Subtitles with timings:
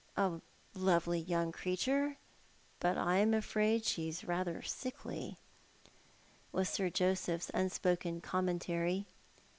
[0.17, 0.41] "A
[0.73, 2.17] lovely yoiuig creature,
[2.79, 5.37] but I'm afraid she's rather sickly,"
[6.51, 9.05] was Sir Joseph's unspoken commentary.